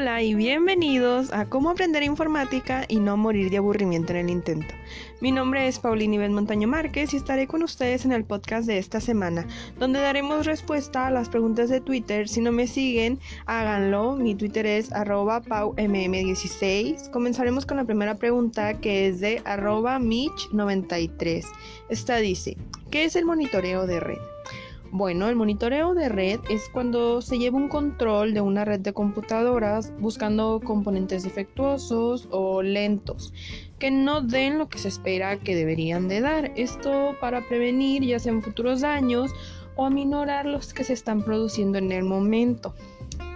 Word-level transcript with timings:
Hola 0.00 0.22
y 0.22 0.36
bienvenidos 0.36 1.32
a 1.32 1.46
Cómo 1.46 1.70
aprender 1.70 2.04
informática 2.04 2.84
y 2.86 3.00
no 3.00 3.16
morir 3.16 3.50
de 3.50 3.56
aburrimiento 3.56 4.12
en 4.12 4.18
el 4.20 4.30
intento. 4.30 4.72
Mi 5.20 5.32
nombre 5.32 5.66
es 5.66 5.80
Paulina 5.80 6.14
Ibel 6.14 6.30
Montaño 6.30 6.68
Márquez 6.68 7.12
y 7.12 7.16
estaré 7.16 7.48
con 7.48 7.64
ustedes 7.64 8.04
en 8.04 8.12
el 8.12 8.22
podcast 8.22 8.68
de 8.68 8.78
esta 8.78 9.00
semana, 9.00 9.44
donde 9.76 9.98
daremos 9.98 10.46
respuesta 10.46 11.08
a 11.08 11.10
las 11.10 11.28
preguntas 11.28 11.68
de 11.68 11.80
Twitter. 11.80 12.28
Si 12.28 12.40
no 12.40 12.52
me 12.52 12.68
siguen, 12.68 13.18
háganlo. 13.46 14.14
Mi 14.14 14.36
Twitter 14.36 14.66
es 14.66 14.92
arroba 14.92 15.42
paumm16. 15.42 17.10
Comenzaremos 17.10 17.66
con 17.66 17.78
la 17.78 17.84
primera 17.84 18.14
pregunta 18.14 18.74
que 18.74 19.08
es 19.08 19.18
de 19.18 19.42
arroba 19.44 19.98
mich93. 19.98 21.44
Esta 21.88 22.18
dice, 22.18 22.56
¿qué 22.92 23.04
es 23.04 23.16
el 23.16 23.24
monitoreo 23.24 23.88
de 23.88 23.98
red? 23.98 24.37
Bueno, 24.90 25.28
el 25.28 25.36
monitoreo 25.36 25.94
de 25.94 26.08
red 26.08 26.40
es 26.48 26.70
cuando 26.72 27.20
se 27.20 27.38
lleva 27.38 27.58
un 27.58 27.68
control 27.68 28.32
de 28.32 28.40
una 28.40 28.64
red 28.64 28.80
de 28.80 28.94
computadoras 28.94 29.92
buscando 29.98 30.60
componentes 30.64 31.24
defectuosos 31.24 32.26
o 32.30 32.62
lentos 32.62 33.34
que 33.78 33.90
no 33.90 34.22
den 34.22 34.58
lo 34.58 34.68
que 34.68 34.78
se 34.78 34.88
espera 34.88 35.38
que 35.38 35.54
deberían 35.54 36.08
de 36.08 36.20
dar. 36.20 36.52
Esto 36.56 37.14
para 37.20 37.46
prevenir 37.46 38.02
ya 38.02 38.18
sean 38.18 38.42
futuros 38.42 38.80
daños 38.80 39.30
o 39.76 39.86
aminorar 39.86 40.46
los 40.46 40.74
que 40.74 40.84
se 40.84 40.92
están 40.92 41.22
produciendo 41.22 41.78
en 41.78 41.92
el 41.92 42.04
momento. 42.04 42.74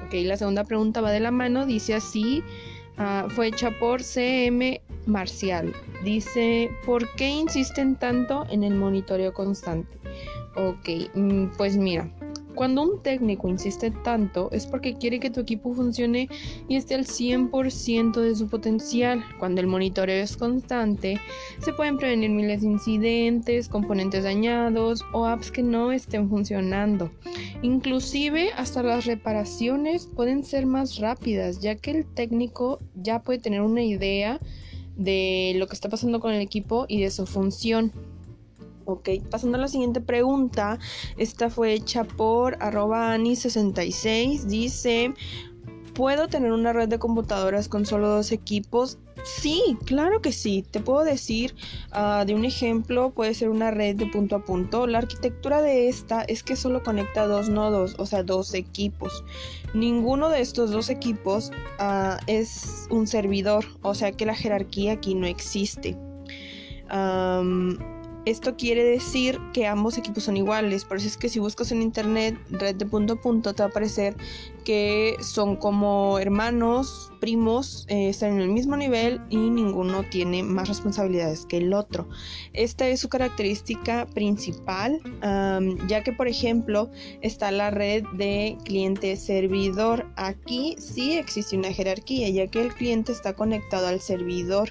Ok, 0.07 0.15
la 0.25 0.37
segunda 0.37 0.65
pregunta 0.65 1.01
va 1.01 1.11
de 1.11 1.21
la 1.21 1.31
mano, 1.31 1.67
dice 1.67 1.95
así, 1.95 2.43
ah, 2.97 3.27
fue 3.31 3.49
hecha 3.49 3.71
por 3.79 4.03
CM 4.03 4.81
Marcial. 5.07 5.73
Dice, 6.05 6.71
¿por 6.85 7.09
qué 7.15 7.29
insisten 7.29 7.95
tanto 7.97 8.45
en 8.51 8.65
el 8.65 8.75
monitoreo 8.75 9.33
constante? 9.33 10.02
Ok, 10.55 10.89
mm, 11.15 11.57
pues 11.57 11.77
mira, 11.77 12.11
cuando 12.55 12.83
un 12.83 13.03
técnico 13.03 13.49
insiste 13.49 13.91
tanto 14.05 14.51
es 14.53 14.67
porque 14.67 14.95
quiere 14.95 15.19
que 15.19 15.31
tu 15.31 15.41
equipo 15.41 15.73
funcione 15.73 16.29
y 16.69 16.77
esté 16.77 16.95
al 16.95 17.07
100% 17.07 18.21
de 18.21 18.35
su 18.35 18.49
potencial. 18.49 19.25
Cuando 19.39 19.63
el 19.63 19.67
monitoreo 19.67 20.23
es 20.23 20.37
constante, 20.37 21.19
se 21.61 21.73
pueden 21.73 21.97
prevenir 21.97 22.31
miles 22.31 22.61
de 22.61 22.69
incidentes, 22.69 23.69
componentes 23.69 24.25
dañados 24.25 25.03
o 25.13 25.25
apps 25.25 25.51
que 25.51 25.63
no 25.63 25.93
estén 25.93 26.29
funcionando. 26.29 27.11
Inclusive 27.63 28.51
hasta 28.57 28.83
las 28.83 29.07
reparaciones 29.07 30.07
pueden 30.07 30.45
ser 30.45 30.67
más 30.67 30.99
rápidas, 30.99 31.61
ya 31.61 31.77
que 31.77 31.93
el 31.93 32.05
técnico 32.05 32.81
ya 32.95 33.23
puede 33.23 33.39
tener 33.39 33.63
una 33.63 33.83
idea 33.83 34.39
de 34.97 35.55
lo 35.57 35.67
que 35.67 35.75
está 35.75 35.89
pasando 35.89 36.21
con 36.21 36.33
el 36.33 36.43
equipo 36.43 36.85
y 36.87 37.01
de 37.01 37.11
su 37.11 37.25
función. 37.25 37.93
Ok, 38.93 39.09
pasando 39.31 39.57
a 39.57 39.61
la 39.63 39.69
siguiente 39.69 40.03
pregunta. 40.03 40.79
Esta 41.17 41.49
fue 41.49 41.73
hecha 41.73 42.05
por 42.05 42.63
arroba 42.63 43.17
ani66. 43.17 44.43
Dice, 44.43 45.15
¿puedo 45.95 46.29
tener 46.29 46.53
una 46.53 46.75
red 46.75 46.89
de 46.89 46.99
computadoras 46.99 47.69
con 47.69 47.87
solo 47.87 48.09
dos 48.09 48.33
equipos? 48.33 48.99
Sí, 49.25 49.79
claro 49.87 50.21
que 50.21 50.31
sí. 50.31 50.63
Te 50.71 50.81
puedo 50.81 51.05
decir 51.05 51.55
ah, 51.93 52.25
de 52.27 52.35
un 52.35 52.45
ejemplo, 52.45 53.13
puede 53.13 53.33
ser 53.33 53.49
una 53.49 53.71
red 53.71 53.97
de 53.97 54.05
punto 54.05 54.37
a 54.37 54.45
punto. 54.45 54.87
La 54.87 54.99
arquitectura 54.99 55.63
de 55.63 55.89
esta 55.89 56.21
es 56.21 56.43
que 56.43 56.55
solo 56.55 56.83
conecta 56.83 57.27
dos 57.27 57.49
nodos, 57.49 57.95
o 57.99 58.05
sea, 58.05 58.23
dos 58.23 58.53
equipos. 58.53 59.25
Ninguno 59.73 60.29
de 60.29 60.43
estos 60.43 60.71
dos 60.71 60.91
equipos 60.91 61.51
ah, 61.79 62.19
es 62.27 62.89
un 62.91 63.07
servidor, 63.07 63.65
o 63.81 63.95
sea 63.95 64.13
que 64.13 64.27
la 64.27 64.35
jerarquía 64.35 64.93
aquí 64.93 65.15
no 65.15 65.27
existe. 65.27 65.97
Esto 68.25 68.57
quiere 68.57 68.85
decir 68.85 69.41
que 69.53 69.67
ambos 69.67 69.99
equipos 69.99 70.25
son 70.25 70.37
iguales, 70.37 70.85
por 70.85 70.99
eso 70.99 71.09
es 71.09 71.17
que 71.17 71.29
si 71.29 71.41
buscas 71.41 71.73
en 71.73 71.83
internet 71.83 72.39
red 72.51 72.77
de 72.77 72.87
punto 72.87 73.15
a 73.15 73.17
punto 73.17 73.53
te 73.53 73.63
va 73.63 73.67
a 73.67 73.71
aparecer 73.71 74.17
que 74.65 75.17
son 75.21 75.57
como 75.57 76.21
hermanos, 76.21 77.11
primos, 77.21 77.85
eh, 77.89 78.09
están 78.09 78.35
en 78.35 78.41
el 78.41 78.49
mismo 78.49 78.77
nivel 78.77 79.21
y 79.29 79.37
ninguno 79.37 80.05
tiene 80.05 80.43
más 80.45 80.69
responsabilidades 80.69 81.47
que 81.47 81.57
el 81.57 81.73
otro. 81.75 82.09
Esta 82.53 82.89
es 82.89 83.01
su 83.01 83.09
característica 83.09 84.07
principal, 84.07 85.01
ya 85.89 86.03
que 86.05 86.13
por 86.13 86.29
ejemplo 86.29 86.91
está 87.23 87.51
la 87.51 87.71
red 87.71 88.05
de 88.13 88.57
cliente-servidor. 88.65 90.07
Aquí 90.17 90.77
sí 90.79 91.15
existe 91.15 91.57
una 91.57 91.73
jerarquía, 91.73 92.29
ya 92.29 92.47
que 92.47 92.63
el 92.63 92.73
cliente 92.73 93.11
está 93.13 93.35
conectado 93.35 93.89
al 93.89 94.01
servidor. 94.01 94.71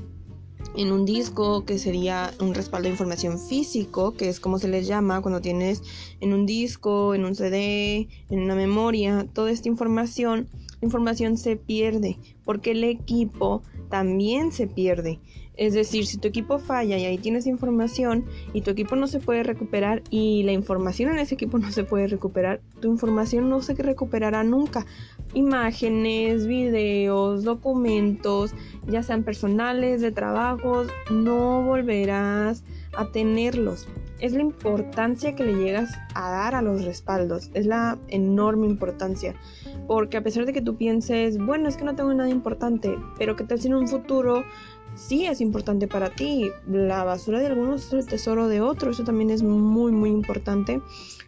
en 0.76 0.92
un 0.92 1.06
disco, 1.06 1.66
que 1.66 1.78
sería 1.78 2.34
un 2.40 2.54
respaldo 2.54 2.88
de 2.88 2.94
información 2.94 3.40
físico, 3.40 4.14
que 4.14 4.30
es 4.30 4.40
como 4.40 4.60
se 4.60 4.68
les 4.68 4.88
llama 4.88 5.22
cuando 5.22 5.42
tienes 5.42 5.84
en 6.20 6.34
un 6.34 6.46
disco, 6.46 7.14
en 7.14 7.26
un 7.26 7.36
CD, 7.36 8.08
en 8.30 8.40
una 8.40 8.56
memoria, 8.56 9.28
toda 9.34 9.52
esta 9.52 9.70
información, 9.70 10.48
información 10.84 11.38
se 11.38 11.56
pierde, 11.56 12.18
porque 12.44 12.72
el 12.72 12.84
equipo 12.84 13.64
también 13.90 14.52
se 14.52 14.68
pierde. 14.68 15.20
Es 15.56 15.76
decir, 15.76 16.08
si 16.08 16.18
tu 16.18 16.28
equipo 16.28 16.58
falla 16.58 16.98
y 16.98 17.06
ahí 17.06 17.18
tienes 17.20 17.46
información 17.46 18.26
y 18.54 18.62
tu 18.62 18.72
equipo 18.72 18.96
no 18.96 19.06
se 19.06 19.20
puede 19.20 19.44
recuperar 19.44 20.02
y 20.10 20.42
la 20.44 20.52
información 20.52 21.12
en 21.12 21.20
ese 21.20 21.36
equipo 21.36 21.60
no 21.60 21.72
se 21.72 21.84
puede 21.84 22.08
recuperar, 22.08 22.60
tu 22.82 22.88
información 22.88 23.50
no 23.50 23.62
se 23.62 23.76
recuperará 23.76 24.44
nunca. 24.44 24.88
Imágenes, 25.36 26.48
videos, 26.48 27.44
documentos, 27.44 28.56
ya 28.88 29.04
sean 29.04 29.24
personales, 29.24 30.02
de 30.02 30.12
trabajos, 30.12 30.88
no 31.12 31.62
volverás 31.62 32.64
a 32.98 33.12
tenerlos. 33.12 33.88
Es 34.24 34.32
la 34.32 34.42
importancia 34.42 35.36
que 35.36 35.44
le 35.44 35.54
llegas 35.54 36.00
a 36.16 36.32
dar 36.32 36.56
a 36.56 36.62
los 36.62 36.86
respaldos, 36.86 37.52
es 37.54 37.66
la 37.66 38.00
enorme 38.08 38.68
importancia. 38.68 39.36
Porque 39.86 40.16
a 40.16 40.24
pesar 40.24 40.46
de 40.46 40.54
que 40.54 40.62
tú 40.62 40.78
pienses, 40.78 41.38
bueno, 41.38 41.68
es 41.68 41.76
que 41.76 41.84
no 41.84 41.94
tengo 41.94 42.14
nada 42.14 42.30
importante, 42.30 42.98
pero 43.18 43.36
que 43.36 43.44
tal 43.44 43.60
si 43.60 43.68
en 43.68 43.76
un 43.76 43.86
futuro 43.90 44.46
sí 44.96 45.26
es 45.26 45.42
importante 45.42 45.90
para 45.90 46.10
ti. 46.10 46.52
La 46.66 47.04
basura 47.04 47.40
de 47.40 47.48
algunos 47.48 47.88
es 47.88 47.92
el 47.92 48.06
tesoro 48.06 48.48
de 48.48 48.62
otros. 48.62 48.96
Eso 48.96 49.04
también 49.04 49.30
es 49.30 49.44
muy, 49.44 49.92
muy 49.92 50.10
importante. 50.10 50.82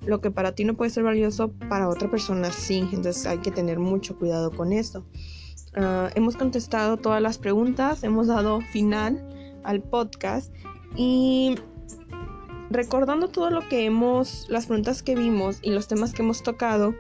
Lo 0.05 0.21
que 0.21 0.31
para 0.31 0.53
ti 0.53 0.63
no 0.63 0.75
puede 0.75 0.89
ser 0.89 1.03
valioso, 1.03 1.51
para 1.67 1.89
otra 1.89 2.09
persona 2.09 2.49
sí. 2.49 2.87
Entonces 2.93 3.25
hay 3.25 3.39
que 3.39 3.51
tener 3.51 3.77
mucho 3.77 4.17
cuidado 4.17 4.51
con 4.51 4.71
eso. 4.71 5.03
Ah, 5.75 6.09
hemos 6.15 6.37
contestado 6.37 6.95
todas 6.95 7.21
las 7.21 7.39
preguntas, 7.39 8.05
hemos 8.05 8.27
dado 8.27 8.61
final 8.61 9.21
al 9.65 9.81
podcast 9.81 10.53
y 10.95 11.55
recordando 12.69 13.27
todo 13.27 13.49
lo 13.49 13.67
que 13.67 13.85
hemos, 13.85 14.45
las 14.49 14.65
preguntas 14.65 15.03
que 15.03 15.15
vimos 15.15 15.59
y 15.61 15.71
los 15.71 15.87
temas 15.87 16.13
que 16.13 16.21
hemos 16.21 16.43
tocado, 16.43 16.95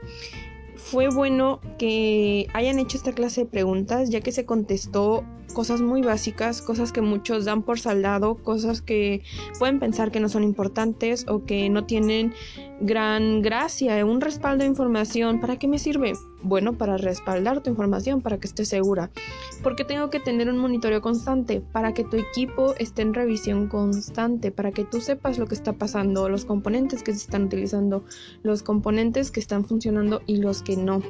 fue 0.75 1.09
bueno 1.09 1.61
que 1.79 2.47
hayan 2.53 2.79
hecho 2.79 2.97
esta 2.97 3.13
clase 3.13 3.41
de 3.41 3.47
preguntas 3.47 4.09
ya 4.09 4.21
que 4.21 4.31
se 4.31 4.45
contestó 4.45 5.23
cosas 5.53 5.81
muy 5.81 6.01
básicas, 6.01 6.61
cosas 6.61 6.91
que 6.91 7.01
muchos 7.01 7.45
dan 7.45 7.63
por 7.63 7.79
saldado, 7.79 8.35
cosas 8.35 8.81
que 8.81 9.21
pueden 9.59 9.79
pensar 9.79 10.11
que 10.11 10.19
no 10.19 10.29
son 10.29 10.43
importantes 10.43 11.25
o 11.27 11.45
que 11.45 11.69
no 11.69 11.85
tienen 11.85 12.33
gran 12.81 13.41
gracia, 13.41 14.05
un 14.05 14.21
respaldo 14.21 14.63
de 14.63 14.69
información. 14.69 15.39
¿Para 15.39 15.57
qué 15.57 15.67
me 15.67 15.79
sirve? 15.79 16.13
Bueno, 16.43 16.73
para 16.73 16.97
respaldar 16.97 17.61
tu 17.61 17.69
información, 17.69 18.21
para 18.21 18.37
que 18.37 18.47
estés 18.47 18.67
segura. 18.67 19.09
Porque 19.63 19.83
tengo 19.83 20.09
que 20.09 20.19
tener 20.19 20.49
un 20.49 20.57
monitoreo 20.57 21.01
constante, 21.01 21.61
para 21.61 21.93
que 21.93 22.03
tu 22.03 22.17
equipo 22.17 22.75
esté 22.77 23.01
en 23.01 23.13
revisión 23.13 23.67
constante, 23.67 24.51
para 24.51 24.71
que 24.71 24.83
tú 24.83 25.01
sepas 25.01 25.39
lo 25.39 25.47
que 25.47 25.55
está 25.55 25.73
pasando, 25.73 26.29
los 26.29 26.45
componentes 26.45 27.01
que 27.01 27.13
se 27.13 27.19
están 27.19 27.45
utilizando, 27.45 28.03
los 28.43 28.61
componentes 28.61 29.31
que 29.31 29.39
están 29.39 29.65
funcionando 29.65 30.21
y 30.27 30.37
los 30.37 30.61
que 30.61 30.77
no. 30.77 31.01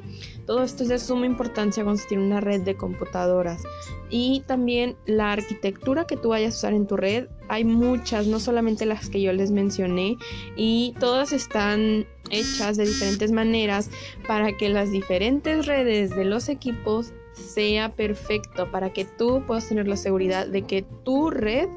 Todo 0.46 0.64
esto 0.64 0.84
es 0.84 0.90
de 0.90 1.00
suma 1.00 1.26
importancia 1.26 1.84
construir 1.84 2.24
una 2.24 2.40
red 2.40 2.62
de 2.62 2.76
computadoras. 2.76 3.64
Y 4.10 4.44
también 4.46 4.96
la 5.06 5.34
arquitectura 5.34 6.06
que 6.06 6.18
tú 6.18 6.30
vayas 6.30 6.54
a 6.54 6.58
usar 6.58 6.74
en 6.74 6.88
tu 6.88 6.96
red. 6.96 7.28
Hay 7.48 7.64
muchas, 7.64 8.28
no 8.28 8.40
solamente 8.40 8.86
las 8.86 9.10
que 9.10 9.22
yo 9.22 9.34
les 9.34 9.52
mencioné, 9.52 10.18
y 10.56 10.94
todas 11.00 11.34
están 11.34 12.06
hechas 12.30 12.78
de 12.78 12.86
diferentes 12.86 13.32
maneras 13.32 13.90
para 14.28 14.56
que 14.58 14.70
las 14.70 14.92
diferentes 14.92 15.66
redes 15.66 16.16
de 16.16 16.26
los 16.26 16.50
equipos 16.50 17.14
sea 17.34 17.94
perfecto, 17.94 18.72
para 18.72 18.94
que 18.94 19.06
tú 19.06 19.44
puedas 19.46 19.68
tener 19.68 19.88
la 19.88 19.98
seguridad 19.98 20.48
de 20.48 20.62
que 20.64 20.84
tu 21.04 21.30
red 21.30 21.68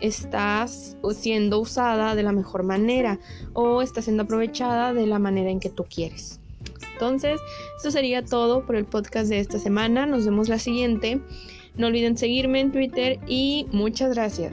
está 0.00 0.66
siendo 0.66 1.60
usada 1.60 2.14
de 2.14 2.22
la 2.22 2.32
mejor 2.32 2.62
manera 2.62 3.18
o 3.52 3.82
está 3.82 4.02
siendo 4.02 4.24
aprovechada 4.24 4.92
de 4.92 5.06
la 5.06 5.18
manera 5.18 5.50
en 5.50 5.60
que 5.60 5.70
tú 5.70 5.84
quieres. 5.84 6.40
Entonces, 6.92 7.40
esto 7.76 7.90
sería 7.90 8.24
todo 8.24 8.64
por 8.66 8.76
el 8.76 8.84
podcast 8.84 9.28
de 9.28 9.40
esta 9.40 9.58
semana. 9.58 10.06
Nos 10.06 10.24
vemos 10.24 10.48
la 10.48 10.58
siguiente. 10.58 11.20
No 11.76 11.88
olviden 11.88 12.16
seguirme 12.16 12.60
en 12.60 12.72
Twitter 12.72 13.18
y 13.26 13.66
muchas 13.72 14.14
gracias. 14.14 14.52